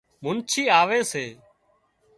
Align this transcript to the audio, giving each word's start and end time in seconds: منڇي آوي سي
منڇي 0.23 0.63
آوي 0.79 0.99
سي 1.11 1.25